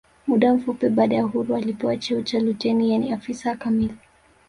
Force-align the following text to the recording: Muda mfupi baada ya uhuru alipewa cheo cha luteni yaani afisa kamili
Muda 0.27 0.53
mfupi 0.53 0.89
baada 0.89 1.15
ya 1.15 1.25
uhuru 1.25 1.55
alipewa 1.55 1.97
cheo 1.97 2.21
cha 2.21 2.39
luteni 2.39 2.91
yaani 2.91 3.11
afisa 3.13 3.55
kamili 3.55 3.97